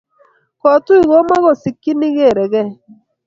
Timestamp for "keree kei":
2.17-2.71